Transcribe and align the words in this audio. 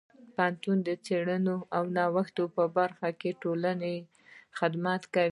پوهنتون 0.35 0.77
د 0.87 0.89
څیړنې 1.05 1.55
او 1.75 1.83
نوښت 1.97 2.37
په 2.55 2.63
برخه 2.77 3.09
کې 3.19 3.29
د 3.33 3.39
ټولنې 3.43 3.93
خدمت 4.59 5.01
کوي. 5.13 5.29